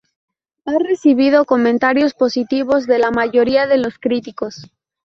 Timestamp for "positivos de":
2.15-2.97